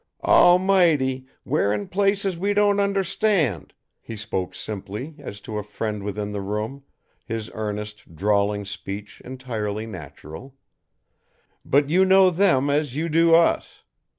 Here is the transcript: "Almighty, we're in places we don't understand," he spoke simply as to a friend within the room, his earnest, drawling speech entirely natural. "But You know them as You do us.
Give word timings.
"Almighty, 0.23 1.27
we're 1.45 1.71
in 1.71 1.87
places 1.87 2.35
we 2.35 2.55
don't 2.55 2.79
understand," 2.79 3.71
he 4.01 4.15
spoke 4.17 4.55
simply 4.55 5.13
as 5.19 5.39
to 5.41 5.59
a 5.59 5.63
friend 5.63 6.01
within 6.01 6.31
the 6.31 6.41
room, 6.41 6.81
his 7.23 7.51
earnest, 7.53 8.15
drawling 8.15 8.65
speech 8.65 9.21
entirely 9.23 9.85
natural. 9.85 10.55
"But 11.63 11.91
You 11.91 12.03
know 12.03 12.31
them 12.31 12.67
as 12.67 12.95
You 12.95 13.09
do 13.09 13.35
us. 13.35 13.83